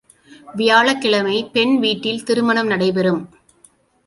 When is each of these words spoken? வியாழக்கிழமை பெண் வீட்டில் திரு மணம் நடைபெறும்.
வியாழக்கிழமை 0.55 1.49
பெண் 1.53 1.79
வீட்டில் 1.79 2.23
திரு 2.23 2.43
மணம் 2.43 2.67
நடைபெறும். 2.67 3.21